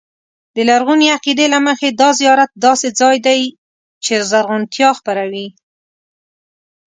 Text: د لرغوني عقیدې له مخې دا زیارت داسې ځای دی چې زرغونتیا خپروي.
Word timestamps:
د 0.55 0.57
لرغوني 0.69 1.07
عقیدې 1.15 1.45
له 1.53 1.59
مخې 1.67 1.89
دا 2.01 2.09
زیارت 2.19 2.51
داسې 2.65 2.87
ځای 2.99 3.17
دی 3.27 3.41
چې 4.05 4.13
زرغونتیا 4.29 4.89
خپروي. 4.99 5.47